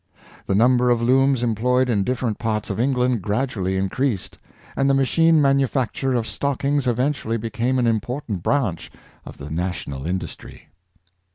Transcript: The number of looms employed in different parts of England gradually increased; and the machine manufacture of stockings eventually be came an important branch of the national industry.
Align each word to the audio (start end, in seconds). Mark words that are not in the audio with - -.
The 0.47 0.55
number 0.55 0.89
of 0.89 0.99
looms 1.03 1.43
employed 1.43 1.87
in 1.87 2.03
different 2.03 2.39
parts 2.39 2.71
of 2.71 2.79
England 2.79 3.21
gradually 3.21 3.75
increased; 3.77 4.39
and 4.75 4.89
the 4.89 4.95
machine 4.95 5.39
manufacture 5.39 6.15
of 6.15 6.25
stockings 6.25 6.87
eventually 6.87 7.37
be 7.37 7.51
came 7.51 7.77
an 7.77 7.85
important 7.85 8.41
branch 8.41 8.91
of 9.27 9.37
the 9.37 9.51
national 9.51 10.07
industry. 10.07 10.69